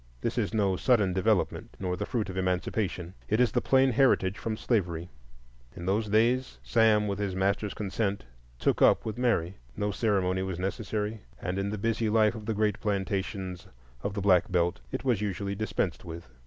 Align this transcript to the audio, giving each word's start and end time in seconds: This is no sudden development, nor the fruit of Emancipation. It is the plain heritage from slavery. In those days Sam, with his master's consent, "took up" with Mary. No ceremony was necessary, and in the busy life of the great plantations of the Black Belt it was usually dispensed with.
This 0.21 0.35
is 0.39 0.51
no 0.51 0.75
sudden 0.77 1.13
development, 1.13 1.75
nor 1.79 1.95
the 1.95 2.07
fruit 2.07 2.27
of 2.31 2.35
Emancipation. 2.35 3.13
It 3.29 3.39
is 3.39 3.51
the 3.51 3.61
plain 3.61 3.91
heritage 3.91 4.35
from 4.39 4.57
slavery. 4.57 5.09
In 5.75 5.85
those 5.85 6.07
days 6.09 6.57
Sam, 6.63 7.07
with 7.07 7.19
his 7.19 7.35
master's 7.35 7.75
consent, 7.75 8.25
"took 8.57 8.81
up" 8.81 9.05
with 9.05 9.19
Mary. 9.19 9.57
No 9.77 9.91
ceremony 9.91 10.41
was 10.41 10.57
necessary, 10.57 11.21
and 11.39 11.59
in 11.59 11.69
the 11.69 11.77
busy 11.77 12.09
life 12.09 12.33
of 12.33 12.47
the 12.47 12.55
great 12.55 12.79
plantations 12.79 13.67
of 14.01 14.15
the 14.15 14.21
Black 14.21 14.51
Belt 14.51 14.79
it 14.91 15.03
was 15.03 15.21
usually 15.21 15.53
dispensed 15.53 16.03
with. 16.03 16.27